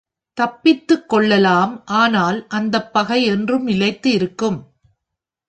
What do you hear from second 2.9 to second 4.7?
பகை என்றும் நிலைத்து இருக்கும்.